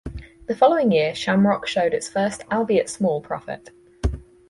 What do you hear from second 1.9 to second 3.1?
its first, albeit